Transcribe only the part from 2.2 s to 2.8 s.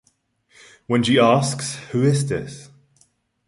this?